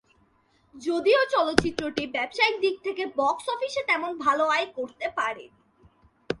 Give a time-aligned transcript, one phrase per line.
[0.75, 5.59] যদিও চলচ্চিত্রটি ব্যবসায়িক দিক থেকে বক্স অফিসে তেমন ভাল আয় করতে পারেনি।